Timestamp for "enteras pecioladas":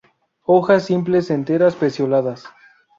1.29-2.45